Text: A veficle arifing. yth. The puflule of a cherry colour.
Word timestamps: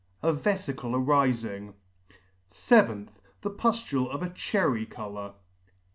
A 0.23 0.33
veficle 0.33 0.95
arifing. 0.95 1.75
yth. 2.49 3.09
The 3.41 3.51
puflule 3.51 4.09
of 4.09 4.23
a 4.23 4.31
cherry 4.31 4.87
colour. 4.87 5.35